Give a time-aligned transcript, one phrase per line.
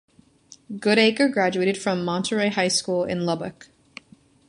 [0.73, 3.67] Goodacre graduated from Monterey High School in Lubbock.